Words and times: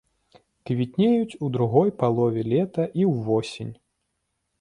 Квітнеюць 0.69 1.35
ў 1.43 1.47
другой 1.57 1.89
палове 1.99 2.41
лета 2.53 2.83
і 3.03 3.05
ўвосень. 3.13 3.71